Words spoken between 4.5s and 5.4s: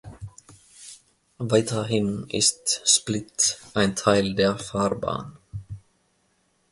Fahrbahn.